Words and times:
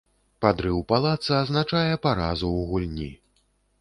Падрыў 0.45 0.79
палаца 0.91 1.33
азначае 1.41 1.93
паразу 2.07 2.47
ў 2.59 2.61
гульні. 2.71 3.11